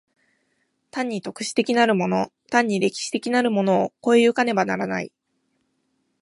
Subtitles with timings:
[0.89, 5.11] 単に特殊的なるもの単に歴史的なるものを越え行かねばならない。